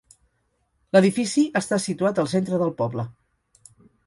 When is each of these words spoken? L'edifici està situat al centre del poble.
L'edifici 0.97 1.43
està 1.61 1.79
situat 1.85 2.23
al 2.25 2.31
centre 2.33 2.61
del 2.65 2.75
poble. 2.81 3.07